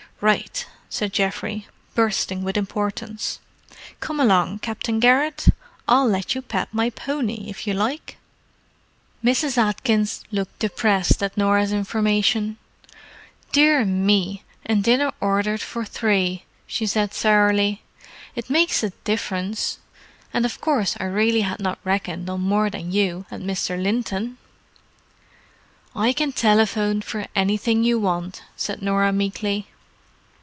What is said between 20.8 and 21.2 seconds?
I